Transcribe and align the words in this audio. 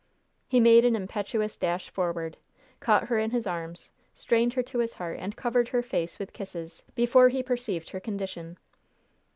He 0.47 0.59
made 0.59 0.83
an 0.83 0.95
impetuous 0.95 1.59
dash 1.59 1.91
forward, 1.91 2.37
caught 2.79 3.03
her 3.09 3.19
in 3.19 3.29
his 3.29 3.45
arms, 3.45 3.91
strained 4.15 4.53
her 4.53 4.63
to 4.63 4.79
his 4.79 4.95
heart, 4.95 5.19
and 5.19 5.35
covered 5.37 5.67
her 5.67 5.83
face 5.83 6.17
with 6.17 6.33
kisses, 6.33 6.81
before 6.95 7.29
he 7.29 7.43
perceived 7.43 7.89
her 7.91 7.99
condition. 7.99 8.57